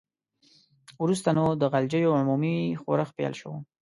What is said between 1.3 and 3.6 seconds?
نو د غلجیو عمومي ښورښ پیل شو.